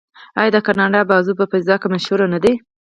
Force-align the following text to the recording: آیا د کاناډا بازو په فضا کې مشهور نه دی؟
آیا 0.39 0.51
د 0.53 0.57
کاناډا 0.67 1.01
بازو 1.09 1.37
په 1.39 1.45
فضا 1.51 1.75
کې 1.81 1.87
مشهور 1.93 2.21
نه 2.33 2.39
دی؟ 2.43 2.53